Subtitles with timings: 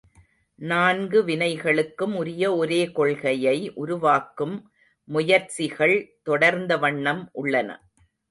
[0.59, 4.55] நான்கு வினைகளுக்கும் உரிய ஒரே கொள்கையை உருவாக்கும்
[5.07, 5.95] முயற்சிகள்
[6.23, 7.69] தொடர்ந்த வண்ணம் உள்ளன.